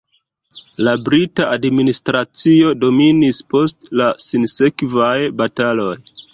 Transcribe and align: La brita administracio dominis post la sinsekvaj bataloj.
La 0.87 0.95
brita 1.09 1.45
administracio 1.57 2.73
dominis 2.85 3.43
post 3.55 3.89
la 4.03 4.11
sinsekvaj 4.31 5.15
bataloj. 5.45 5.95